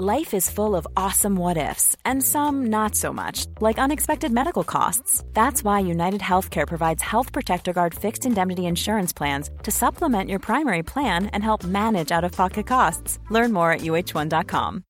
Life 0.00 0.32
is 0.32 0.48
full 0.48 0.76
of 0.76 0.86
awesome 0.96 1.34
what 1.34 1.56
ifs 1.56 1.96
and 2.04 2.22
some 2.22 2.68
not 2.68 2.94
so 2.94 3.12
much, 3.12 3.46
like 3.60 3.80
unexpected 3.80 4.30
medical 4.30 4.62
costs. 4.62 5.24
That's 5.32 5.64
why 5.64 5.80
United 5.80 6.20
Healthcare 6.20 6.68
provides 6.68 7.02
Health 7.02 7.32
Protector 7.32 7.72
Guard 7.72 7.96
fixed 7.96 8.24
indemnity 8.24 8.66
insurance 8.66 9.12
plans 9.12 9.50
to 9.64 9.72
supplement 9.72 10.30
your 10.30 10.38
primary 10.38 10.84
plan 10.84 11.26
and 11.32 11.42
help 11.42 11.64
manage 11.64 12.12
out 12.12 12.22
of 12.22 12.30
pocket 12.30 12.68
costs. 12.68 13.18
Learn 13.28 13.52
more 13.52 13.72
at 13.72 13.80
uhone.com. 13.80 14.84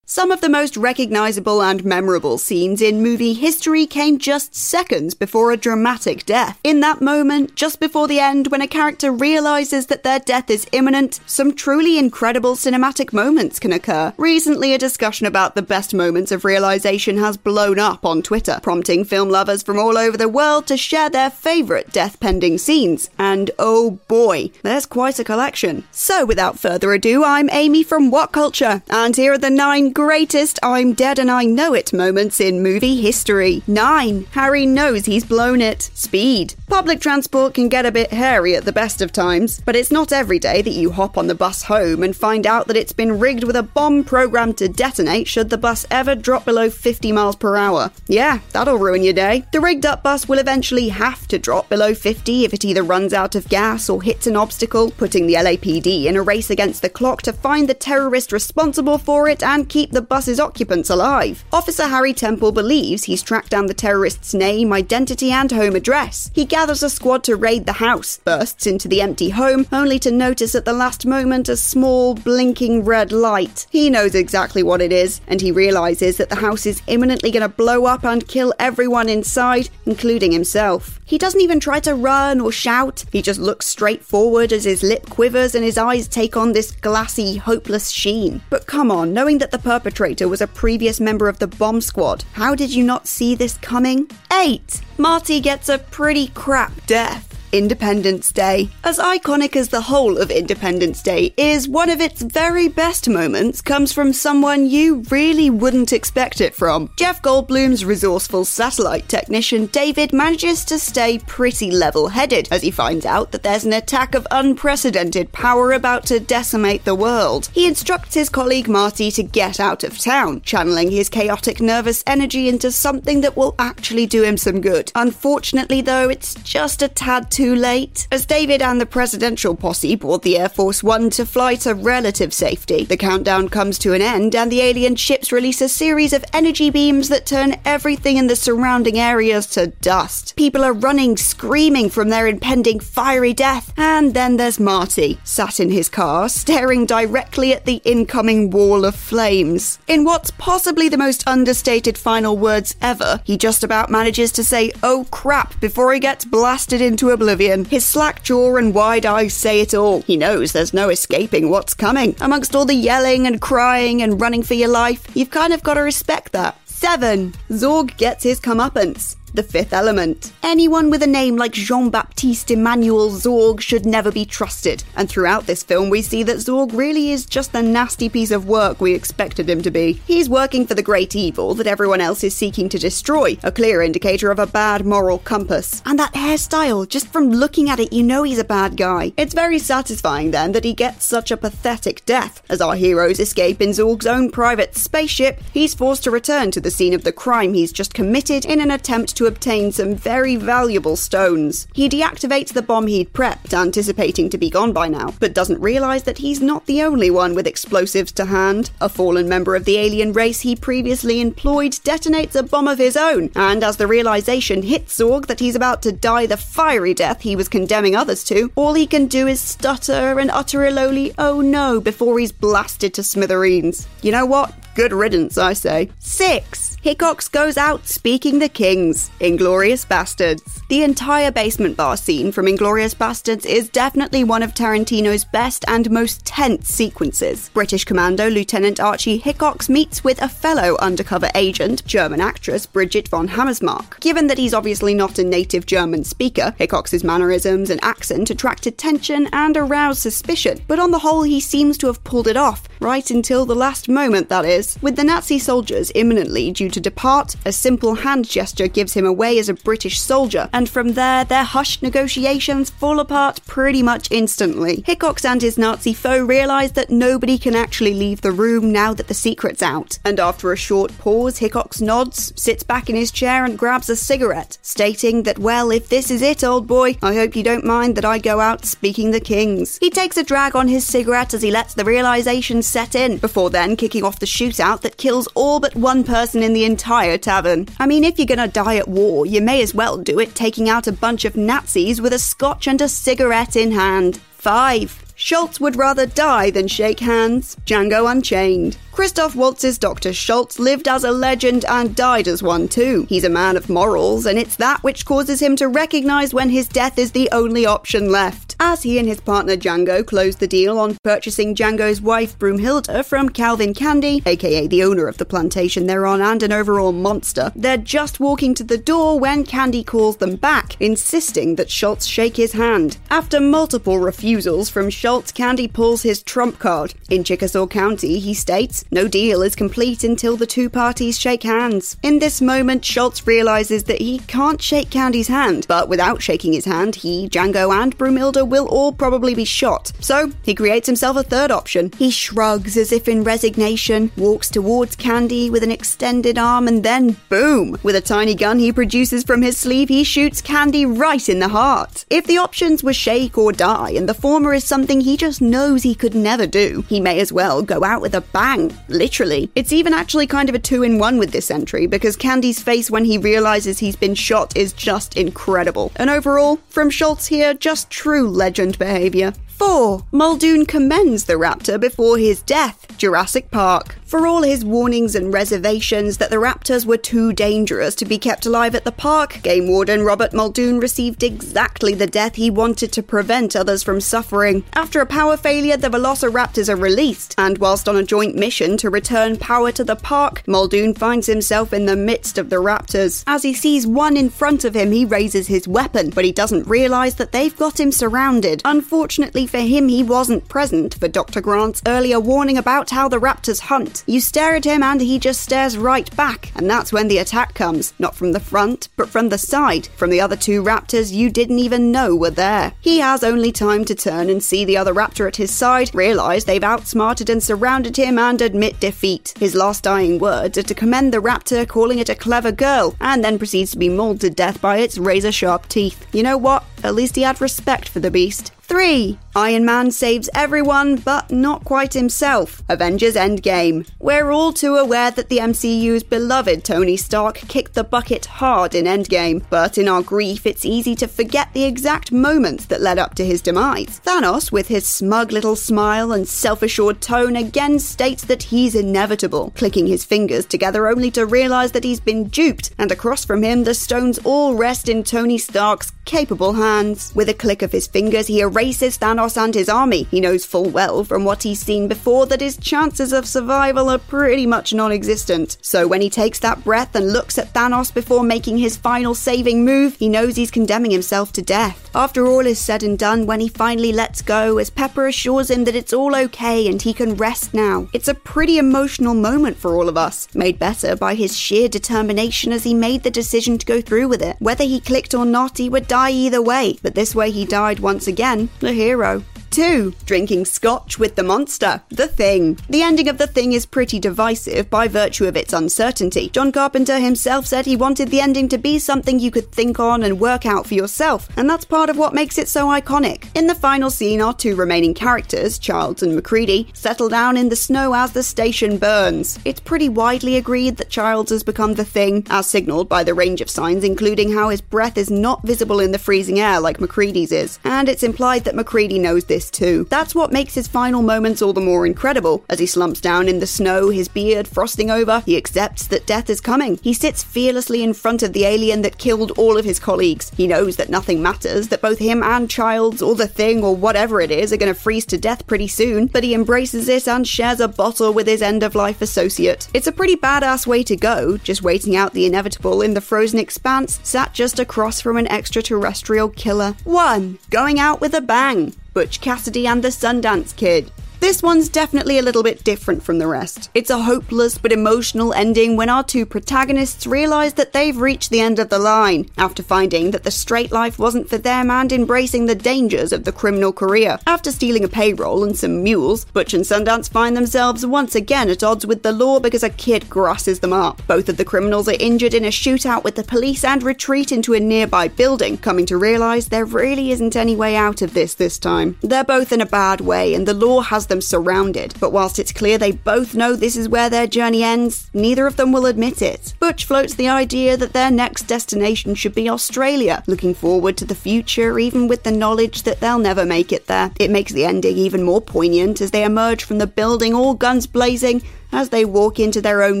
Some 0.08 0.30
of 0.30 0.40
the 0.40 0.48
most 0.48 0.76
recognizable 0.76 1.60
and 1.60 1.84
memorable 1.84 2.38
scenes 2.38 2.80
in 2.80 3.02
movie 3.02 3.34
history 3.34 3.86
came 3.86 4.18
just 4.18 4.54
seconds 4.54 5.14
before 5.14 5.50
a 5.50 5.56
dramatic 5.56 6.24
death. 6.24 6.60
In 6.62 6.78
that 6.78 7.02
moment, 7.02 7.56
just 7.56 7.80
before 7.80 8.06
the 8.06 8.20
end, 8.20 8.46
when 8.46 8.60
a 8.60 8.68
character 8.68 9.10
realizes 9.10 9.86
that 9.86 10.04
their 10.04 10.20
death 10.20 10.48
is 10.48 10.68
imminent, 10.70 11.18
some 11.26 11.52
truly 11.52 11.98
incredible 11.98 12.54
cinematic 12.54 13.12
moments 13.12 13.58
can 13.58 13.72
occur. 13.72 14.12
Recently, 14.16 14.72
a 14.72 14.78
discussion 14.78 15.26
about 15.26 15.56
the 15.56 15.60
best 15.60 15.92
moments 15.92 16.30
of 16.30 16.44
realization 16.44 17.18
has 17.18 17.36
blown 17.36 17.80
up 17.80 18.06
on 18.06 18.22
Twitter, 18.22 18.60
prompting 18.62 19.02
film 19.02 19.28
lovers 19.28 19.64
from 19.64 19.76
all 19.76 19.98
over 19.98 20.16
the 20.16 20.28
world 20.28 20.68
to 20.68 20.76
share 20.76 21.10
their 21.10 21.30
favorite 21.30 21.90
death 21.90 22.20
pending 22.20 22.58
scenes. 22.58 23.10
And 23.18 23.50
oh 23.58 23.98
boy, 24.06 24.52
there's 24.62 24.86
quite 24.86 25.18
a 25.18 25.24
collection. 25.24 25.82
So, 25.90 26.24
without 26.24 26.60
further 26.60 26.92
ado, 26.92 27.24
I'm 27.24 27.50
Amy 27.50 27.82
from 27.82 28.12
What 28.12 28.30
Culture, 28.30 28.82
and 28.88 29.16
here 29.16 29.32
are 29.32 29.38
the 29.38 29.50
nine 29.50 29.94
greatest 29.96 30.58
I'm 30.62 30.92
dead 30.92 31.18
and 31.18 31.30
I 31.30 31.44
know 31.44 31.72
it 31.72 31.94
moments 31.94 32.38
in 32.38 32.62
movie 32.62 33.00
history. 33.00 33.62
9. 33.66 34.26
Harry 34.32 34.66
knows 34.66 35.06
he's 35.06 35.24
blown 35.24 35.62
it. 35.62 35.80
Speed. 35.94 36.54
Public 36.68 37.00
transport 37.00 37.54
can 37.54 37.70
get 37.70 37.86
a 37.86 37.90
bit 37.92 38.12
hairy 38.12 38.54
at 38.56 38.66
the 38.66 38.72
best 38.72 39.00
of 39.00 39.10
times, 39.10 39.62
but 39.64 39.74
it's 39.74 39.90
not 39.90 40.12
every 40.12 40.38
day 40.38 40.60
that 40.60 40.74
you 40.74 40.90
hop 40.90 41.16
on 41.16 41.28
the 41.28 41.34
bus 41.34 41.62
home 41.62 42.02
and 42.02 42.14
find 42.14 42.46
out 42.46 42.66
that 42.66 42.76
it's 42.76 42.92
been 42.92 43.18
rigged 43.18 43.44
with 43.44 43.56
a 43.56 43.62
bomb 43.62 44.04
programmed 44.04 44.58
to 44.58 44.68
detonate 44.68 45.28
should 45.28 45.48
the 45.48 45.56
bus 45.56 45.86
ever 45.90 46.14
drop 46.14 46.44
below 46.44 46.68
50 46.68 47.10
miles 47.12 47.36
per 47.36 47.56
hour. 47.56 47.90
Yeah, 48.06 48.40
that'll 48.52 48.76
ruin 48.76 49.02
your 49.02 49.14
day. 49.14 49.46
The 49.52 49.62
rigged 49.62 49.86
up 49.86 50.02
bus 50.02 50.28
will 50.28 50.38
eventually 50.38 50.90
have 50.90 51.26
to 51.28 51.38
drop 51.38 51.70
below 51.70 51.94
50 51.94 52.44
if 52.44 52.52
it 52.52 52.66
either 52.66 52.82
runs 52.82 53.14
out 53.14 53.34
of 53.34 53.48
gas 53.48 53.88
or 53.88 54.02
hits 54.02 54.26
an 54.26 54.36
obstacle, 54.36 54.90
putting 54.90 55.26
the 55.26 55.34
LAPD 55.34 56.04
in 56.04 56.16
a 56.16 56.22
race 56.22 56.50
against 56.50 56.82
the 56.82 56.90
clock 56.90 57.22
to 57.22 57.32
find 57.32 57.66
the 57.66 57.72
terrorist 57.72 58.30
responsible 58.30 58.98
for 58.98 59.26
it 59.26 59.42
and 59.42 59.70
keep 59.70 59.85
the 59.90 60.02
bus's 60.02 60.40
occupants 60.40 60.90
alive. 60.90 61.44
Officer 61.52 61.86
Harry 61.88 62.12
Temple 62.12 62.52
believes 62.52 63.04
he's 63.04 63.22
tracked 63.22 63.50
down 63.50 63.66
the 63.66 63.74
terrorist's 63.74 64.34
name, 64.34 64.72
identity, 64.72 65.30
and 65.30 65.50
home 65.50 65.74
address. 65.74 66.30
He 66.34 66.44
gathers 66.44 66.82
a 66.82 66.90
squad 66.90 67.24
to 67.24 67.36
raid 67.36 67.66
the 67.66 67.74
house, 67.74 68.18
bursts 68.24 68.66
into 68.66 68.88
the 68.88 69.00
empty 69.00 69.30
home, 69.30 69.66
only 69.72 69.98
to 70.00 70.10
notice 70.10 70.54
at 70.54 70.64
the 70.64 70.72
last 70.72 71.06
moment 71.06 71.48
a 71.48 71.56
small, 71.56 72.14
blinking 72.14 72.84
red 72.84 73.12
light. 73.12 73.66
He 73.70 73.90
knows 73.90 74.14
exactly 74.14 74.62
what 74.62 74.80
it 74.80 74.92
is, 74.92 75.20
and 75.26 75.40
he 75.40 75.52
realizes 75.52 76.16
that 76.16 76.28
the 76.28 76.36
house 76.36 76.66
is 76.66 76.82
imminently 76.86 77.30
going 77.30 77.42
to 77.42 77.48
blow 77.48 77.86
up 77.86 78.04
and 78.04 78.28
kill 78.28 78.52
everyone 78.58 79.08
inside, 79.08 79.68
including 79.84 80.32
himself. 80.32 81.00
He 81.04 81.18
doesn't 81.18 81.40
even 81.40 81.60
try 81.60 81.80
to 81.80 81.94
run 81.94 82.40
or 82.40 82.50
shout, 82.50 83.04
he 83.12 83.22
just 83.22 83.40
looks 83.40 83.66
straight 83.66 84.04
forward 84.04 84.52
as 84.52 84.64
his 84.64 84.82
lip 84.82 85.08
quivers 85.08 85.54
and 85.54 85.64
his 85.64 85.78
eyes 85.78 86.08
take 86.08 86.36
on 86.36 86.52
this 86.52 86.72
glassy, 86.72 87.36
hopeless 87.36 87.90
sheen. 87.90 88.42
But 88.50 88.66
come 88.66 88.90
on, 88.90 89.12
knowing 89.12 89.38
that 89.38 89.50
the 89.50 89.58
perpetrator 89.76 90.26
was 90.26 90.40
a 90.40 90.46
previous 90.46 91.00
member 91.00 91.28
of 91.28 91.38
the 91.38 91.46
bomb 91.46 91.82
squad, 91.82 92.24
how 92.32 92.54
did 92.54 92.74
you 92.74 92.82
not 92.82 93.06
see 93.06 93.34
this 93.34 93.58
coming? 93.58 94.10
8. 94.32 94.80
Marty 94.96 95.38
gets 95.38 95.68
a 95.68 95.76
pretty 95.76 96.28
crap 96.28 96.72
death. 96.86 97.35
Independence 97.56 98.32
Day. 98.32 98.68
As 98.84 98.98
iconic 98.98 99.56
as 99.56 99.68
the 99.68 99.80
whole 99.80 100.18
of 100.18 100.30
Independence 100.30 101.00
Day 101.02 101.32
is, 101.38 101.66
one 101.66 101.88
of 101.88 102.02
its 102.02 102.20
very 102.20 102.68
best 102.68 103.08
moments 103.08 103.62
comes 103.62 103.92
from 103.92 104.12
someone 104.12 104.68
you 104.68 105.04
really 105.10 105.48
wouldn't 105.48 105.94
expect 105.94 106.42
it 106.42 106.54
from. 106.54 106.90
Jeff 106.96 107.22
Goldblum's 107.22 107.82
resourceful 107.82 108.44
satellite 108.44 109.08
technician 109.08 109.66
David 109.66 110.12
manages 110.12 110.66
to 110.66 110.78
stay 110.78 111.18
pretty 111.20 111.70
level 111.70 112.08
headed 112.08 112.46
as 112.50 112.60
he 112.60 112.70
finds 112.70 113.06
out 113.06 113.32
that 113.32 113.42
there's 113.42 113.64
an 113.64 113.72
attack 113.72 114.14
of 114.14 114.26
unprecedented 114.30 115.32
power 115.32 115.72
about 115.72 116.04
to 116.06 116.20
decimate 116.20 116.84
the 116.84 116.94
world. 116.94 117.48
He 117.54 117.66
instructs 117.66 118.14
his 118.14 118.28
colleague 118.28 118.68
Marty 118.68 119.10
to 119.12 119.22
get 119.22 119.58
out 119.60 119.82
of 119.82 119.98
town, 119.98 120.42
channeling 120.42 120.90
his 120.90 121.08
chaotic 121.08 121.62
nervous 121.62 122.04
energy 122.06 122.50
into 122.50 122.70
something 122.70 123.22
that 123.22 123.36
will 123.36 123.54
actually 123.58 124.04
do 124.04 124.22
him 124.22 124.36
some 124.36 124.60
good. 124.60 124.92
Unfortunately, 124.94 125.80
though, 125.80 126.10
it's 126.10 126.34
just 126.42 126.82
a 126.82 126.88
tad 126.88 127.30
too 127.30 127.45
late. 127.54 128.08
As 128.10 128.26
David 128.26 128.62
and 128.62 128.80
the 128.80 128.86
presidential 128.86 129.54
posse 129.54 129.94
board 129.94 130.22
the 130.22 130.38
Air 130.38 130.48
Force 130.48 130.82
One 130.82 131.10
to 131.10 131.26
fly 131.26 131.54
to 131.56 131.74
relative 131.74 132.32
safety, 132.32 132.84
the 132.84 132.96
countdown 132.96 133.48
comes 133.48 133.78
to 133.80 133.92
an 133.92 134.02
end 134.02 134.34
and 134.34 134.50
the 134.50 134.62
alien 134.62 134.96
ships 134.96 135.30
release 135.30 135.60
a 135.60 135.68
series 135.68 136.12
of 136.12 136.24
energy 136.32 136.70
beams 136.70 137.08
that 137.10 137.26
turn 137.26 137.56
everything 137.64 138.16
in 138.16 138.26
the 138.26 138.36
surrounding 138.36 138.98
areas 138.98 139.46
to 139.48 139.66
dust. 139.66 140.34
People 140.36 140.64
are 140.64 140.72
running, 140.72 141.16
screaming 141.16 141.90
from 141.90 142.08
their 142.08 142.26
impending 142.26 142.80
fiery 142.80 143.34
death, 143.34 143.72
and 143.76 144.14
then 144.14 144.38
there's 144.38 144.58
Marty, 144.58 145.18
sat 145.22 145.60
in 145.60 145.70
his 145.70 145.88
car, 145.88 146.28
staring 146.28 146.86
directly 146.86 147.52
at 147.52 147.66
the 147.66 147.82
incoming 147.84 148.50
wall 148.50 148.84
of 148.84 148.96
flames. 148.96 149.78
In 149.86 150.04
what's 150.04 150.30
possibly 150.32 150.88
the 150.88 150.96
most 150.96 151.26
understated 151.28 151.98
final 151.98 152.36
words 152.36 152.74
ever, 152.80 153.20
he 153.24 153.36
just 153.36 153.62
about 153.62 153.90
manages 153.90 154.32
to 154.32 154.42
say, 154.42 154.72
oh 154.82 155.06
crap, 155.10 155.60
before 155.60 155.92
he 155.92 156.00
gets 156.00 156.24
blasted 156.24 156.80
into 156.80 157.10
oblivion. 157.10 157.25
His 157.64 157.84
slack 157.84 158.22
jaw 158.22 158.56
and 158.56 158.74
wide 158.74 159.06
eyes 159.06 159.34
say 159.34 159.60
it 159.60 159.74
all. 159.74 160.02
He 160.02 160.16
knows 160.16 160.52
there's 160.52 160.74
no 160.74 160.88
escaping 160.88 161.50
what's 161.50 161.74
coming. 161.74 162.14
Amongst 162.20 162.54
all 162.54 162.64
the 162.64 162.74
yelling 162.74 163.26
and 163.26 163.40
crying 163.40 164.02
and 164.02 164.20
running 164.20 164.42
for 164.42 164.54
your 164.54 164.68
life, 164.68 165.06
you've 165.14 165.30
kind 165.30 165.52
of 165.52 165.62
got 165.62 165.74
to 165.74 165.80
respect 165.80 166.32
that. 166.32 166.58
7. 166.66 167.32
Zorg 167.50 167.96
gets 167.96 168.22
his 168.22 168.38
comeuppance. 168.40 169.16
The 169.36 169.42
Fifth 169.42 169.74
Element. 169.74 170.32
Anyone 170.42 170.88
with 170.88 171.02
a 171.02 171.06
name 171.06 171.36
like 171.36 171.52
Jean 171.52 171.90
Baptiste 171.90 172.50
Emmanuel 172.50 173.10
Zorg 173.10 173.60
should 173.60 173.84
never 173.84 174.10
be 174.10 174.24
trusted, 174.24 174.82
and 174.96 175.10
throughout 175.10 175.46
this 175.46 175.62
film 175.62 175.90
we 175.90 176.00
see 176.00 176.22
that 176.22 176.38
Zorg 176.38 176.72
really 176.72 177.10
is 177.10 177.26
just 177.26 177.52
the 177.52 177.60
nasty 177.62 178.08
piece 178.08 178.30
of 178.30 178.48
work 178.48 178.80
we 178.80 178.94
expected 178.94 179.50
him 179.50 179.60
to 179.60 179.70
be. 179.70 180.00
He's 180.06 180.30
working 180.30 180.66
for 180.66 180.72
the 180.72 180.82
great 180.82 181.14
evil 181.14 181.52
that 181.56 181.66
everyone 181.66 182.00
else 182.00 182.24
is 182.24 182.34
seeking 182.34 182.70
to 182.70 182.78
destroy, 182.78 183.36
a 183.42 183.52
clear 183.52 183.82
indicator 183.82 184.30
of 184.30 184.38
a 184.38 184.46
bad 184.46 184.86
moral 184.86 185.18
compass. 185.18 185.82
And 185.84 185.98
that 185.98 186.14
hairstyle, 186.14 186.88
just 186.88 187.08
from 187.08 187.30
looking 187.30 187.68
at 187.68 187.78
it, 187.78 187.92
you 187.92 188.02
know 188.02 188.22
he's 188.22 188.38
a 188.38 188.44
bad 188.44 188.78
guy. 188.78 189.12
It's 189.18 189.34
very 189.34 189.58
satisfying 189.58 190.30
then 190.30 190.52
that 190.52 190.64
he 190.64 190.72
gets 190.72 191.04
such 191.04 191.30
a 191.30 191.36
pathetic 191.36 192.06
death. 192.06 192.42
As 192.48 192.62
our 192.62 192.74
heroes 192.74 193.20
escape 193.20 193.60
in 193.60 193.70
Zorg's 193.70 194.06
own 194.06 194.30
private 194.30 194.74
spaceship, 194.76 195.42
he's 195.52 195.74
forced 195.74 196.04
to 196.04 196.10
return 196.10 196.50
to 196.52 196.60
the 196.62 196.70
scene 196.70 196.94
of 196.94 197.04
the 197.04 197.12
crime 197.12 197.52
he's 197.52 197.70
just 197.70 197.92
committed 197.92 198.46
in 198.46 198.62
an 198.62 198.70
attempt 198.70 199.14
to 199.16 199.25
obtain 199.26 199.72
some 199.72 199.94
very 199.94 200.36
valuable 200.36 200.96
stones. 200.96 201.66
He 201.74 201.88
deactivates 201.88 202.52
the 202.52 202.62
bomb 202.62 202.86
he'd 202.86 203.12
prepped, 203.12 203.52
anticipating 203.52 204.30
to 204.30 204.38
be 204.38 204.50
gone 204.50 204.72
by 204.72 204.88
now, 204.88 205.14
but 205.20 205.34
doesn't 205.34 205.60
realise 205.60 206.02
that 206.02 206.18
he's 206.18 206.40
not 206.40 206.66
the 206.66 206.82
only 206.82 207.10
one 207.10 207.34
with 207.34 207.46
explosives 207.46 208.12
to 208.12 208.26
hand. 208.26 208.70
A 208.80 208.88
fallen 208.88 209.28
member 209.28 209.56
of 209.56 209.64
the 209.64 209.78
alien 209.78 210.12
race 210.12 210.40
he 210.40 210.56
previously 210.56 211.20
employed 211.20 211.72
detonates 211.72 212.34
a 212.34 212.42
bomb 212.42 212.68
of 212.68 212.78
his 212.78 212.96
own, 212.96 213.30
and 213.34 213.62
as 213.62 213.76
the 213.76 213.86
realization 213.86 214.62
hits 214.62 214.98
Zorg 214.98 215.26
that 215.26 215.40
he's 215.40 215.56
about 215.56 215.82
to 215.82 215.92
die 215.92 216.26
the 216.26 216.36
fiery 216.36 216.94
death 216.94 217.22
he 217.22 217.36
was 217.36 217.48
condemning 217.48 217.96
others 217.96 218.24
to, 218.24 218.50
all 218.54 218.74
he 218.74 218.86
can 218.86 219.06
do 219.06 219.26
is 219.26 219.40
stutter 219.40 220.18
and 220.18 220.30
utter 220.30 220.64
a 220.64 220.70
lowly 220.70 221.12
oh 221.18 221.40
no 221.40 221.80
before 221.80 222.18
he's 222.18 222.32
blasted 222.32 222.94
to 222.94 223.02
smithereens. 223.02 223.88
You 224.02 224.12
know 224.12 224.26
what? 224.26 224.54
Good 224.76 224.92
riddance, 224.92 225.38
I 225.38 225.54
say. 225.54 225.88
6. 226.00 226.76
Hickox 226.82 227.28
goes 227.28 227.56
out 227.56 227.86
speaking 227.86 228.40
the 228.40 228.48
kings. 228.50 229.10
Inglourious 229.20 229.86
Basterds. 229.86 230.60
The 230.68 230.82
entire 230.82 231.32
basement 231.32 231.78
bar 231.78 231.96
scene 231.96 232.30
from 232.30 232.44
Inglourious 232.44 232.94
Basterds 232.94 233.46
is 233.46 233.70
definitely 233.70 234.22
one 234.22 234.42
of 234.42 234.52
Tarantino's 234.52 235.24
best 235.24 235.64
and 235.66 235.90
most 235.90 236.26
tense 236.26 236.68
sequences. 236.68 237.48
British 237.54 237.84
Commando 237.86 238.28
Lieutenant 238.28 238.78
Archie 238.78 239.16
Hickox 239.16 239.70
meets 239.70 240.04
with 240.04 240.20
a 240.20 240.28
fellow 240.28 240.76
undercover 240.76 241.30
agent, 241.34 241.84
German 241.86 242.20
actress 242.20 242.66
Bridget 242.66 243.08
von 243.08 243.28
Hammersmark. 243.28 243.98
Given 244.00 244.26
that 244.26 244.38
he's 244.38 244.54
obviously 244.54 244.92
not 244.92 245.18
a 245.18 245.24
native 245.24 245.64
German 245.64 246.04
speaker, 246.04 246.54
Hickox's 246.58 247.02
mannerisms 247.02 247.70
and 247.70 247.82
accent 247.82 248.28
attract 248.28 248.66
attention 248.66 249.28
and 249.32 249.56
arouse 249.56 249.98
suspicion, 250.00 250.60
but 250.68 250.78
on 250.78 250.90
the 250.90 250.98
whole, 250.98 251.22
he 251.22 251.40
seems 251.40 251.78
to 251.78 251.86
have 251.86 252.04
pulled 252.04 252.28
it 252.28 252.36
off, 252.36 252.68
right 252.80 253.10
until 253.10 253.46
the 253.46 253.54
last 253.54 253.88
moment, 253.88 254.28
that 254.28 254.44
is. 254.44 254.65
With 254.82 254.96
the 254.96 255.04
Nazi 255.04 255.38
soldiers 255.38 255.92
imminently 255.94 256.50
due 256.50 256.70
to 256.70 256.80
depart, 256.80 257.36
a 257.44 257.52
simple 257.52 257.94
hand 257.94 258.28
gesture 258.28 258.68
gives 258.68 258.94
him 258.94 259.06
away 259.06 259.38
as 259.38 259.48
a 259.48 259.54
British 259.54 260.00
soldier, 260.00 260.48
and 260.52 260.68
from 260.68 260.94
there, 260.94 261.24
their 261.24 261.44
hushed 261.44 261.82
negotiations 261.82 262.70
fall 262.70 263.00
apart 263.00 263.40
pretty 263.46 263.82
much 263.82 264.10
instantly. 264.10 264.82
Hickox 264.86 265.24
and 265.24 265.40
his 265.40 265.58
Nazi 265.58 265.94
foe 265.94 266.24
realise 266.24 266.72
that 266.72 266.90
nobody 266.90 267.38
can 267.38 267.54
actually 267.54 267.94
leave 267.94 268.20
the 268.20 268.32
room 268.32 268.72
now 268.72 268.92
that 268.94 269.08
the 269.08 269.14
secret's 269.14 269.62
out, 269.62 269.98
and 270.04 270.18
after 270.18 270.52
a 270.52 270.56
short 270.56 270.96
pause, 270.98 271.38
Hickox 271.38 271.80
nods, 271.80 272.32
sits 272.40 272.62
back 272.62 272.90
in 272.90 272.96
his 272.96 273.10
chair, 273.10 273.44
and 273.44 273.58
grabs 273.58 273.88
a 273.88 273.96
cigarette, 273.96 274.58
stating 274.62 275.22
that, 275.24 275.38
well, 275.38 275.70
if 275.70 275.88
this 275.88 276.10
is 276.10 276.22
it, 276.22 276.42
old 276.42 276.66
boy, 276.66 276.96
I 277.02 277.14
hope 277.14 277.36
you 277.36 277.42
don't 277.42 277.64
mind 277.64 277.96
that 277.96 278.04
I 278.04 278.18
go 278.18 278.40
out 278.40 278.64
speaking 278.64 279.10
the 279.10 279.20
kings. 279.20 279.78
He 279.78 279.90
takes 279.90 280.16
a 280.16 280.24
drag 280.24 280.56
on 280.56 280.68
his 280.68 280.84
cigarette 280.84 281.34
as 281.34 281.42
he 281.42 281.50
lets 281.50 281.74
the 281.74 281.84
realization 281.84 282.62
set 282.62 282.94
in, 282.94 283.18
before 283.18 283.50
then 283.50 283.76
kicking 283.76 284.04
off 284.04 284.18
the 284.18 284.26
shootout 284.56 284.80
that 284.82 284.96
kills 284.96 285.28
all 285.34 285.60
but 285.60 285.74
one 285.74 286.04
person 286.04 286.42
in 286.42 286.52
the 286.52 286.64
entire 286.64 287.18
tavern. 287.18 287.66
I 287.78 287.86
mean, 287.86 288.04
if 288.04 288.18
you're 288.18 288.26
gonna 288.26 288.48
die 288.48 288.76
at 288.76 288.88
war, 288.88 289.26
you 289.26 289.40
may 289.40 289.62
as 289.62 289.74
well 289.74 289.98
do 289.98 290.18
it 290.18 290.34
taking 290.34 290.68
out 290.68 290.86
a 290.86 290.92
bunch 290.92 291.24
of 291.24 291.36
Nazis 291.36 292.00
with 292.00 292.12
a 292.12 292.18
scotch 292.18 292.66
and 292.66 292.80
a 292.80 292.88
cigarette 292.88 293.56
in 293.56 293.72
hand. 293.72 294.18
5. 294.38 295.02
Schultz 295.14 295.60
would 295.60 295.76
rather 295.76 296.06
die 296.06 296.50
than 296.50 296.68
shake 296.68 297.00
hands. 297.00 297.56
Django 297.66 298.10
Unchained. 298.10 298.76
Christoph 298.96 299.36
Waltz's 299.36 299.76
Dr. 299.76 300.14
Schultz 300.14 300.58
lived 300.58 300.88
as 300.88 301.04
a 301.04 301.10
legend 301.10 301.66
and 301.66 301.94
died 301.94 302.26
as 302.26 302.42
one 302.42 302.66
too. 302.66 303.04
He's 303.10 303.24
a 303.24 303.28
man 303.28 303.58
of 303.58 303.68
morals, 303.68 304.24
and 304.24 304.38
it's 304.38 304.56
that 304.56 304.82
which 304.82 305.04
causes 305.04 305.42
him 305.42 305.54
to 305.56 305.68
recognize 305.68 306.32
when 306.32 306.48
his 306.48 306.66
death 306.66 306.98
is 306.98 307.12
the 307.12 307.28
only 307.30 307.66
option 307.66 308.10
left. 308.10 308.56
As 308.58 308.82
he 308.82 308.98
and 308.98 309.06
his 309.06 309.20
partner 309.20 309.54
Django 309.54 310.04
closed 310.04 310.40
the 310.40 310.46
deal 310.46 310.78
on 310.78 310.96
purchasing 311.04 311.54
Django's 311.54 312.00
wife 312.00 312.38
Broomhilda 312.38 313.04
from 313.04 313.28
Calvin 313.28 313.74
Candie, 313.74 314.22
aka 314.24 314.66
the 314.66 314.82
owner 314.82 315.08
of 315.08 315.18
the 315.18 315.26
plantation 315.26 315.86
they're 315.86 316.06
on 316.06 316.22
and 316.22 316.42
an 316.42 316.50
overall 316.52 316.92
monster, 316.92 317.52
they're 317.54 317.76
just 317.76 318.18
walking 318.18 318.54
to 318.54 318.64
the 318.64 318.78
door 318.78 319.20
when 319.20 319.44
Candie 319.44 319.84
calls 319.84 320.16
them 320.16 320.36
back, 320.36 320.80
insisting 320.80 321.56
that 321.56 321.70
Schultz 321.70 322.06
shake 322.06 322.38
his 322.38 322.54
hand. 322.54 322.96
After 323.10 323.40
multiple 323.40 323.98
refusals 323.98 324.70
from 324.70 324.88
Schultz, 324.88 325.32
Candie 325.32 325.68
pulls 325.68 326.02
his 326.02 326.22
trump 326.22 326.58
card. 326.58 326.94
In 327.10 327.24
Chickasaw 327.24 327.66
County, 327.66 328.20
he 328.20 328.32
states, 328.32 328.85
no 328.90 329.08
deal 329.08 329.42
is 329.42 329.56
complete 329.56 330.04
until 330.04 330.36
the 330.36 330.46
two 330.46 330.70
parties 330.70 331.18
shake 331.18 331.42
hands. 331.42 331.96
In 332.02 332.18
this 332.18 332.40
moment, 332.40 332.84
Schultz 332.84 333.26
realizes 333.26 333.84
that 333.84 334.00
he 334.00 334.20
can't 334.20 334.62
shake 334.62 334.90
Candie's 334.90 335.28
hand, 335.28 335.66
but 335.68 335.88
without 335.88 336.22
shaking 336.22 336.52
his 336.52 336.64
hand, 336.64 336.94
he, 336.96 337.28
Django, 337.28 337.74
and 337.74 337.96
Broomhilda 337.98 338.46
will 338.46 338.66
all 338.68 338.92
probably 338.92 339.34
be 339.34 339.44
shot. 339.44 339.90
So 340.00 340.32
he 340.42 340.54
creates 340.54 340.86
himself 340.86 341.16
a 341.16 341.22
third 341.22 341.50
option. 341.50 341.90
He 341.98 342.10
shrugs 342.10 342.76
as 342.76 342.92
if 342.92 343.08
in 343.08 343.24
resignation, 343.24 344.12
walks 344.16 344.48
towards 344.48 344.94
Candie 344.94 345.50
with 345.50 345.64
an 345.64 345.72
extended 345.72 346.38
arm, 346.38 346.68
and 346.68 346.84
then 346.84 347.16
boom! 347.28 347.78
With 347.82 347.96
a 347.96 348.00
tiny 348.00 348.34
gun 348.34 348.58
he 348.58 348.72
produces 348.72 349.24
from 349.24 349.42
his 349.42 349.56
sleeve, 349.56 349.88
he 349.88 350.04
shoots 350.04 350.40
Candie 350.40 350.86
right 350.86 351.28
in 351.28 351.40
the 351.40 351.48
heart. 351.48 352.04
If 352.08 352.26
the 352.26 352.38
options 352.38 352.84
were 352.84 352.92
shake 352.92 353.36
or 353.36 353.52
die, 353.52 353.90
and 353.90 354.08
the 354.08 354.14
former 354.14 354.54
is 354.54 354.64
something 354.64 355.00
he 355.00 355.16
just 355.16 355.42
knows 355.42 355.82
he 355.82 355.94
could 355.94 356.14
never 356.14 356.46
do, 356.46 356.84
he 356.88 357.00
may 357.00 357.18
as 357.18 357.32
well 357.32 357.62
go 357.62 357.82
out 357.82 358.00
with 358.00 358.14
a 358.14 358.20
bang 358.20 358.75
literally. 358.88 359.50
It's 359.54 359.72
even 359.72 359.92
actually 359.92 360.26
kind 360.26 360.48
of 360.48 360.54
a 360.54 360.58
two 360.58 360.82
in 360.82 360.98
one 360.98 361.18
with 361.18 361.32
this 361.32 361.50
entry 361.50 361.86
because 361.86 362.16
Candie's 362.16 362.62
face 362.62 362.90
when 362.90 363.04
he 363.04 363.18
realizes 363.18 363.78
he's 363.78 363.96
been 363.96 364.14
shot 364.14 364.56
is 364.56 364.72
just 364.72 365.16
incredible. 365.16 365.92
And 365.96 366.10
overall, 366.10 366.56
from 366.68 366.90
Schultz 366.90 367.26
here, 367.26 367.54
just 367.54 367.90
true 367.90 368.28
legend 368.28 368.78
behavior. 368.78 369.32
4. 369.48 370.04
Muldoon 370.12 370.66
commends 370.66 371.24
the 371.24 371.34
raptor 371.34 371.80
before 371.80 372.18
his 372.18 372.42
death, 372.42 372.86
Jurassic 372.98 373.50
Park. 373.50 373.96
For 374.06 374.24
all 374.24 374.44
his 374.44 374.64
warnings 374.64 375.16
and 375.16 375.34
reservations 375.34 376.18
that 376.18 376.30
the 376.30 376.36
raptors 376.36 376.86
were 376.86 376.96
too 376.96 377.32
dangerous 377.32 377.96
to 377.96 378.04
be 378.04 378.18
kept 378.18 378.46
alive 378.46 378.76
at 378.76 378.84
the 378.84 378.92
park, 378.92 379.40
Game 379.42 379.66
Warden 379.66 380.04
Robert 380.04 380.32
Muldoon 380.32 380.78
received 380.78 381.24
exactly 381.24 381.92
the 381.92 382.06
death 382.06 382.36
he 382.36 382.48
wanted 382.48 382.92
to 382.92 383.02
prevent 383.02 383.56
others 383.56 383.82
from 383.82 384.00
suffering. 384.00 384.62
After 384.74 385.00
a 385.00 385.06
power 385.06 385.36
failure, 385.36 385.76
the 385.76 385.88
Velociraptors 385.88 386.68
are 386.68 386.76
released, 386.76 387.34
and 387.36 387.58
whilst 387.58 387.88
on 387.88 387.96
a 387.96 388.04
joint 388.04 388.36
mission 388.36 388.76
to 388.76 388.90
return 388.90 389.38
power 389.38 389.72
to 389.72 389.82
the 389.82 389.96
park, 389.96 390.44
Muldoon 390.46 390.94
finds 390.94 391.26
himself 391.26 391.72
in 391.72 391.86
the 391.86 391.96
midst 391.96 392.38
of 392.38 392.48
the 392.48 392.62
raptors. 392.62 393.24
As 393.26 393.42
he 393.42 393.52
sees 393.52 393.88
one 393.88 394.16
in 394.16 394.30
front 394.30 394.64
of 394.64 394.76
him, 394.76 394.92
he 394.92 395.04
raises 395.04 395.48
his 395.48 395.66
weapon, 395.66 396.10
but 396.10 396.24
he 396.24 396.30
doesn't 396.30 396.68
realize 396.68 397.16
that 397.16 397.32
they've 397.32 397.56
got 397.56 397.80
him 397.80 397.90
surrounded. 397.90 398.62
Unfortunately 398.64 399.48
for 399.48 399.58
him, 399.58 399.88
he 399.88 400.04
wasn't 400.04 400.48
present 400.48 400.94
for 400.94 401.08
Dr. 401.08 401.40
Grant's 401.40 401.82
earlier 401.88 402.20
warning 402.20 402.56
about 402.56 402.90
how 402.90 403.08
the 403.08 403.18
raptors 403.18 403.62
hunt. 403.62 403.95
You 404.06 404.20
stare 404.20 404.54
at 404.54 404.64
him 404.64 404.82
and 404.82 405.00
he 405.00 405.18
just 405.18 405.40
stares 405.40 405.78
right 405.78 406.14
back, 406.16 406.52
and 406.54 406.68
that's 406.68 406.92
when 406.92 407.08
the 407.08 407.18
attack 407.18 407.54
comes. 407.54 407.94
Not 407.98 408.14
from 408.14 408.32
the 408.32 408.40
front, 408.40 408.88
but 408.96 409.08
from 409.08 409.28
the 409.28 409.38
side, 409.38 409.86
from 409.96 410.10
the 410.10 410.20
other 410.20 410.36
two 410.36 410.62
raptors 410.62 411.12
you 411.12 411.30
didn't 411.30 411.58
even 411.58 411.92
know 411.92 412.14
were 412.14 412.30
there. 412.30 412.72
He 412.80 412.98
has 413.00 413.24
only 413.24 413.52
time 413.52 413.84
to 413.86 413.94
turn 413.94 414.28
and 414.30 414.42
see 414.42 414.64
the 414.64 414.76
other 414.76 414.94
raptor 414.94 415.26
at 415.26 415.36
his 415.36 415.54
side, 415.54 415.94
realize 415.94 416.44
they've 416.44 416.62
outsmarted 416.62 417.30
and 417.30 417.42
surrounded 417.42 417.96
him, 417.96 418.18
and 418.18 418.40
admit 418.40 418.80
defeat. 418.80 419.34
His 419.38 419.54
last 419.54 419.84
dying 419.84 420.18
words 420.18 420.58
are 420.58 420.62
to 420.62 420.74
commend 420.74 421.12
the 421.12 421.18
raptor, 421.18 421.66
calling 421.66 421.98
it 421.98 422.08
a 422.08 422.14
clever 422.14 422.52
girl, 422.52 422.94
and 423.00 423.24
then 423.24 423.38
proceeds 423.38 423.72
to 423.72 423.78
be 423.78 423.88
mauled 423.88 424.20
to 424.20 424.30
death 424.30 424.60
by 424.60 424.78
its 424.78 424.98
razor 424.98 425.32
sharp 425.32 425.68
teeth. 425.68 426.06
You 426.12 426.22
know 426.22 426.36
what? 426.36 426.64
At 426.82 426.94
least 426.94 427.16
he 427.16 427.22
had 427.22 427.40
respect 427.40 427.88
for 427.88 428.00
the 428.00 428.10
beast. 428.10 428.52
3. 428.66 429.16
Iron 429.36 429.64
Man 429.64 429.92
saves 429.92 430.28
everyone, 430.34 430.96
but 430.96 431.30
not 431.30 431.64
quite 431.64 431.92
himself. 431.92 432.64
Avengers 432.68 433.14
Endgame. 433.14 433.86
We're 434.00 434.32
all 434.32 434.52
too 434.52 434.76
aware 434.76 435.10
that 435.12 435.28
the 435.28 435.38
MCU's 435.38 436.02
beloved 436.02 436.64
Tony 436.64 436.96
Stark 436.96 437.36
kicked 437.46 437.74
the 437.74 437.84
bucket 437.84 438.26
hard 438.26 438.74
in 438.74 438.86
Endgame, 438.86 439.44
but 439.50 439.78
in 439.78 439.88
our 439.88 440.02
grief, 440.02 440.46
it's 440.46 440.64
easy 440.64 440.96
to 440.96 441.06
forget 441.06 441.52
the 441.52 441.64
exact 441.64 442.10
moments 442.10 442.64
that 442.66 442.80
led 442.80 442.98
up 442.98 443.14
to 443.16 443.24
his 443.24 443.40
demise. 443.40 444.00
Thanos, 444.04 444.50
with 444.50 444.66
his 444.66 444.86
smug 444.86 445.30
little 445.30 445.54
smile 445.54 446.10
and 446.10 446.26
self 446.26 446.62
assured 446.62 447.00
tone, 447.00 447.36
again 447.36 447.78
states 447.78 448.24
that 448.24 448.44
he's 448.44 448.74
inevitable, 448.74 449.52
clicking 449.54 449.86
his 449.86 450.04
fingers 450.04 450.44
together 450.44 450.88
only 450.88 451.10
to 451.12 451.24
realize 451.24 451.70
that 451.72 451.84
he's 451.84 452.00
been 452.00 452.24
duped, 452.24 452.70
and 452.78 452.90
across 452.90 453.24
from 453.24 453.44
him, 453.44 453.62
the 453.62 453.74
stones 453.74 454.18
all 454.24 454.54
rest 454.56 454.88
in 454.88 455.04
Tony 455.04 455.38
Stark's 455.38 455.92
capable 456.06 456.54
hands. 456.54 457.12
With 457.14 457.28
a 457.28 457.34
click 457.34 457.60
of 457.60 457.72
his 457.72 457.86
fingers, 457.86 458.28
he 458.28 458.42
erases 458.56 458.96
Thanos 458.96 459.36
and 459.36 459.54
his 459.54 459.68
army. 459.68 460.04
He 460.04 460.18
knows 460.18 460.46
full 460.46 460.70
well 460.70 461.04
from 461.04 461.24
what 461.26 461.42
he's 461.42 461.60
seen 461.60 461.88
before 461.88 462.24
that 462.26 462.40
his 462.40 462.56
chances 462.56 463.12
of 463.12 463.26
survival 463.26 463.90
are 463.90 463.98
pretty 463.98 464.46
much 464.46 464.72
non 464.72 464.92
existent. 464.92 465.58
So 465.60 465.86
when 465.86 466.00
he 466.00 466.08
takes 466.08 466.38
that 466.38 466.64
breath 466.64 466.94
and 466.94 467.12
looks 467.12 467.36
at 467.36 467.52
Thanos 467.52 467.92
before 467.92 468.22
making 468.24 468.56
his 468.56 468.78
final 468.78 469.14
saving 469.14 469.62
move, 469.62 469.96
he 469.96 470.08
knows 470.08 470.36
he's 470.36 470.50
condemning 470.50 470.90
himself 470.90 471.34
to 471.34 471.42
death. 471.42 471.90
After 471.94 472.26
all 472.26 472.46
is 472.46 472.58
said 472.58 472.82
and 472.82 472.98
done, 472.98 473.26
when 473.26 473.40
he 473.40 473.48
finally 473.48 473.92
lets 473.92 474.22
go, 474.22 474.56
as 474.56 474.70
Pepper 474.70 475.06
assures 475.06 475.50
him 475.50 475.64
that 475.64 475.76
it's 475.76 475.92
all 475.92 476.16
okay 476.16 476.66
and 476.66 476.80
he 476.80 476.94
can 476.94 477.14
rest 477.14 477.52
now, 477.52 477.88
it's 477.92 478.08
a 478.08 478.14
pretty 478.14 478.56
emotional 478.56 479.14
moment 479.14 479.58
for 479.58 479.76
all 479.76 479.88
of 479.88 479.98
us, 479.98 480.28
made 480.34 480.58
better 480.58 480.96
by 480.96 481.14
his 481.14 481.36
sheer 481.36 481.68
determination 481.68 482.52
as 482.52 482.64
he 482.64 482.72
made 482.72 483.02
the 483.02 483.10
decision 483.10 483.58
to 483.58 483.66
go 483.66 483.82
through 483.82 484.08
with 484.08 484.22
it. 484.22 484.36
Whether 484.38 484.64
he 484.64 484.80
clicked 484.80 485.14
or 485.14 485.26
not, 485.26 485.58
he 485.58 485.68
would 485.68 485.88
die 485.88 486.10
either 486.10 486.40
way, 486.40 486.78
but 486.82 486.94
this 486.94 487.14
way 487.14 487.30
he 487.30 487.44
died 487.44 487.80
once 487.80 488.06
again, 488.06 488.45
a 488.62 488.72
hero. 488.72 489.22
2. 489.56 489.94
Drinking 490.04 490.44
scotch 490.44 490.98
with 490.98 491.14
the 491.14 491.22
monster. 491.22 491.80
The 491.88 492.06
Thing. 492.06 492.58
The 492.68 492.82
ending 492.82 493.08
of 493.08 493.16
The 493.16 493.26
Thing 493.26 493.54
is 493.54 493.64
pretty 493.64 493.98
divisive 493.98 494.68
by 494.68 494.86
virtue 494.86 495.24
of 495.24 495.34
its 495.34 495.54
uncertainty. 495.54 496.28
John 496.28 496.52
Carpenter 496.52 496.98
himself 496.98 497.46
said 497.46 497.64
he 497.64 497.74
wanted 497.74 498.10
the 498.10 498.20
ending 498.20 498.50
to 498.50 498.58
be 498.58 498.78
something 498.78 499.18
you 499.18 499.30
could 499.30 499.50
think 499.50 499.80
on 499.80 500.02
and 500.02 500.20
work 500.20 500.44
out 500.44 500.66
for 500.66 500.74
yourself, 500.74 501.30
and 501.38 501.48
that's 501.48 501.64
part 501.64 501.88
of 501.88 501.96
what 501.96 502.12
makes 502.12 502.36
it 502.36 502.48
so 502.48 502.66
iconic. 502.66 503.30
In 503.34 503.46
the 503.46 503.54
final 503.54 503.88
scene, 503.88 504.20
our 504.20 504.34
two 504.34 504.56
remaining 504.56 504.92
characters, 504.92 505.58
Childs 505.58 506.02
and 506.02 506.14
MacReady, 506.14 506.68
settle 506.74 507.08
down 507.08 507.38
in 507.38 507.48
the 507.48 507.56
snow 507.56 507.94
as 507.94 508.12
the 508.12 508.22
station 508.22 508.76
burns. 508.76 509.38
It's 509.46 509.58
pretty 509.58 509.88
widely 509.88 510.36
agreed 510.36 510.76
that 510.76 510.90
Childs 510.90 511.30
has 511.30 511.42
become 511.42 511.72
the 511.76 511.84
Thing, 511.86 512.26
as 512.28 512.46
signalled 512.46 512.90
by 512.90 513.04
the 513.04 513.14
range 513.14 513.40
of 513.40 513.48
signs, 513.48 513.84
including 513.84 514.34
how 514.34 514.50
his 514.50 514.60
breath 514.60 514.98
is 514.98 515.10
not 515.10 515.42
visible 515.44 515.80
in 515.80 515.92
the 515.92 515.98
freezing 515.98 516.38
air 516.38 516.60
like 516.60 516.78
MacReady's 516.78 517.32
is, 517.32 517.58
and 517.64 517.88
it's 517.88 518.02
implied 518.02 518.44
that 518.44 518.54
MacReady 518.54 518.98
knows 518.98 519.24
this 519.24 519.45
this 519.46 519.50
too. 519.50 519.86
That's 519.90 520.14
what 520.14 520.32
makes 520.32 520.54
his 520.54 520.68
final 520.68 521.02
moments 521.02 521.42
all 521.42 521.52
the 521.52 521.60
more 521.60 521.86
incredible. 521.86 522.44
As 522.48 522.58
he 522.58 522.66
slumps 522.66 523.00
down 523.00 523.28
in 523.28 523.40
the 523.40 523.46
snow, 523.46 523.90
his 523.90 524.08
beard 524.08 524.48
frosting 524.48 524.90
over, 524.90 525.22
he 525.26 525.36
accepts 525.36 525.86
that 525.88 526.06
death 526.06 526.30
is 526.30 526.40
coming. 526.40 526.78
He 526.82 526.92
sits 526.92 527.22
fearlessly 527.22 527.82
in 527.82 527.94
front 527.94 528.22
of 528.22 528.32
the 528.32 528.44
alien 528.44 528.82
that 528.82 528.98
killed 528.98 529.32
all 529.32 529.56
of 529.56 529.64
his 529.64 529.78
colleagues. 529.78 530.30
He 530.36 530.46
knows 530.46 530.76
that 530.76 530.90
nothing 530.90 531.22
matters, 531.22 531.68
that 531.68 531.82
both 531.82 531.98
him 531.98 532.22
and 532.22 532.50
Childs, 532.50 533.02
or 533.02 533.14
the 533.14 533.28
thing, 533.28 533.62
or 533.62 533.76
whatever 533.76 534.20
it 534.20 534.30
is, 534.30 534.52
are 534.52 534.56
going 534.56 534.72
to 534.72 534.80
freeze 534.80 535.06
to 535.06 535.18
death 535.18 535.46
pretty 535.46 535.68
soon, 535.68 536.06
but 536.06 536.24
he 536.24 536.34
embraces 536.34 536.88
it 536.88 537.08
and 537.08 537.26
shares 537.26 537.60
a 537.60 537.68
bottle 537.68 538.12
with 538.12 538.26
his 538.26 538.42
end 538.42 538.62
of 538.62 538.74
life 538.74 539.02
associate. 539.02 539.68
It's 539.74 539.86
a 539.86 539.92
pretty 539.92 540.16
badass 540.16 540.66
way 540.66 540.82
to 540.84 540.96
go, 540.96 541.36
just 541.36 541.62
waiting 541.62 541.96
out 541.96 542.12
the 542.12 542.26
inevitable 542.26 542.82
in 542.82 542.94
the 542.94 543.00
frozen 543.00 543.38
expanse, 543.38 544.00
sat 544.02 544.32
just 544.32 544.58
across 544.58 545.00
from 545.00 545.16
an 545.16 545.26
extraterrestrial 545.28 546.28
killer. 546.30 546.74
1. 546.84 547.38
Going 547.50 547.78
out 547.78 548.00
with 548.00 548.14
a 548.14 548.20
bang. 548.20 548.74
Butch 548.96 549.20
Cassidy 549.20 549.66
and 549.66 549.84
the 549.84 549.88
Sundance 549.88 550.56
Kid. 550.56 550.90
This 551.26 551.42
one's 551.42 551.68
definitely 551.68 552.18
a 552.18 552.22
little 552.22 552.44
bit 552.44 552.62
different 552.62 553.02
from 553.02 553.18
the 553.18 553.26
rest. 553.26 553.68
It's 553.74 553.90
a 553.90 553.98
hopeless 553.98 554.58
but 554.58 554.70
emotional 554.70 555.32
ending 555.32 555.76
when 555.76 555.88
our 555.88 556.04
two 556.04 556.24
protagonists 556.24 557.04
realise 557.04 557.54
that 557.54 557.72
they've 557.72 557.96
reached 557.96 558.30
the 558.30 558.40
end 558.40 558.60
of 558.60 558.68
the 558.68 558.78
line 558.78 559.28
after 559.36 559.64
finding 559.64 560.12
that 560.12 560.22
the 560.22 560.30
straight 560.30 560.70
life 560.70 561.00
wasn't 561.00 561.28
for 561.28 561.36
them 561.36 561.68
and 561.68 561.92
embracing 561.92 562.46
the 562.46 562.54
dangers 562.54 563.12
of 563.12 563.24
the 563.24 563.32
criminal 563.32 563.72
career. 563.72 564.20
After 564.24 564.52
stealing 564.52 564.84
a 564.84 564.88
payroll 564.88 565.42
and 565.42 565.58
some 565.58 565.82
mules, 565.82 566.26
Butch 566.26 566.54
and 566.54 566.62
Sundance 566.62 567.10
find 567.10 567.36
themselves 567.36 567.84
once 567.84 568.14
again 568.14 568.48
at 568.48 568.62
odds 568.62 568.86
with 568.86 569.02
the 569.02 569.10
law 569.10 569.40
because 569.40 569.64
a 569.64 569.70
kid 569.70 570.08
grasses 570.08 570.60
them 570.60 570.72
up. 570.72 571.02
Both 571.08 571.28
of 571.28 571.38
the 571.38 571.44
criminals 571.44 571.88
are 571.88 571.96
injured 571.98 572.34
in 572.34 572.44
a 572.44 572.50
shootout 572.50 573.02
with 573.02 573.16
the 573.16 573.24
police 573.24 573.64
and 573.64 573.82
retreat 573.82 574.30
into 574.30 574.54
a 574.54 574.60
nearby 574.60 575.08
building, 575.08 575.58
coming 575.58 575.86
to 575.86 575.98
realise 575.98 576.46
there 576.46 576.64
really 576.64 577.10
isn't 577.10 577.34
any 577.34 577.56
way 577.56 577.74
out 577.74 578.00
of 578.00 578.14
this 578.14 578.34
this 578.34 578.60
time. 578.60 578.96
They're 579.00 579.24
both 579.24 579.50
in 579.50 579.60
a 579.60 579.66
bad 579.66 580.00
way 580.00 580.32
and 580.32 580.46
the 580.46 580.54
law 580.54 580.82
has 580.82 581.15
them 581.16 581.22
surrounded. 581.22 581.94
But 581.98 582.12
whilst 582.12 582.38
it's 582.38 582.52
clear 582.52 582.78
they 582.78 582.92
both 582.92 583.34
know 583.34 583.56
this 583.56 583.76
is 583.76 583.88
where 583.88 584.10
their 584.10 584.26
journey 584.26 584.62
ends, 584.62 585.10
neither 585.14 585.46
of 585.46 585.56
them 585.56 585.72
will 585.72 585.86
admit 585.86 586.20
it. 586.20 586.54
Butch 586.60 586.84
floats 586.84 587.14
the 587.14 587.28
idea 587.28 587.76
that 587.76 587.92
their 587.92 588.10
next 588.10 588.42
destination 588.42 589.14
should 589.14 589.34
be 589.34 589.48
Australia, 589.48 590.22
looking 590.26 590.54
forward 590.54 590.96
to 590.98 591.04
the 591.04 591.14
future, 591.14 591.78
even 591.78 592.06
with 592.06 592.22
the 592.22 592.30
knowledge 592.30 592.82
that 592.82 593.00
they'll 593.00 593.18
never 593.18 593.46
make 593.46 593.72
it 593.72 593.86
there. 593.86 594.12
It 594.20 594.30
makes 594.30 594.52
the 594.52 594.66
ending 594.66 594.96
even 594.96 595.22
more 595.22 595.40
poignant 595.40 596.00
as 596.00 596.10
they 596.10 596.24
emerge 596.24 596.64
from 596.64 596.78
the 596.78 596.86
building, 596.86 597.34
all 597.34 597.54
guns 597.54 597.86
blazing, 597.86 598.42
as 598.72 598.90
they 598.90 599.04
walk 599.04 599.40
into 599.40 599.62
their 599.62 599.82
own 599.82 600.00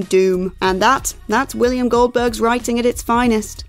doom. 0.00 0.54
And 0.60 0.82
that, 0.82 1.14
that's 1.28 1.54
William 1.54 1.88
Goldberg's 1.88 2.40
writing 2.40 2.78
at 2.78 2.86
its 2.86 3.02
finest. 3.02 3.64